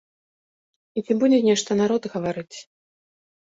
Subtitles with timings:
[0.99, 2.57] І ці будзе нешта народ гаварыць?